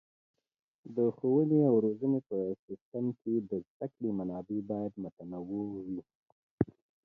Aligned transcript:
د 0.95 0.97
ښوونې 1.15 1.59
او 1.69 1.75
روزنې 1.85 2.19
په 2.29 2.37
سیستم 2.65 3.05
کې 3.21 3.33
د 3.49 3.51
زده 3.67 3.85
کړې 3.93 4.09
منابع 4.19 4.59
باید 4.71 4.93
متنوع 5.03 5.43
وي. 5.85 6.01